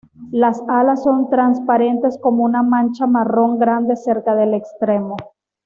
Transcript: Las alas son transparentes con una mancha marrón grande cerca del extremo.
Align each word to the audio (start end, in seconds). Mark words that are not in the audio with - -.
Las 0.31 0.59
alas 0.67 1.03
son 1.03 1.29
transparentes 1.29 2.17
con 2.19 2.39
una 2.39 2.63
mancha 2.63 3.05
marrón 3.05 3.59
grande 3.59 3.95
cerca 3.95 4.33
del 4.33 4.55
extremo. 4.55 5.15